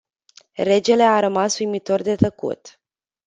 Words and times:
Regele 0.55 1.03
a 1.03 1.19
rămas 1.19 1.57
uimitor 1.57 2.01
de 2.01 2.15
tăcut. 2.15 2.79